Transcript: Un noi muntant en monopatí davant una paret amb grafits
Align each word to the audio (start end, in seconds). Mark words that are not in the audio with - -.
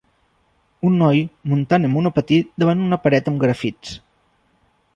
Un 0.89 0.95
noi 1.01 1.19
muntant 1.51 1.85
en 1.89 1.93
monopatí 1.97 2.39
davant 2.63 2.81
una 2.89 3.01
paret 3.07 3.31
amb 3.33 3.41
grafits 3.47 3.95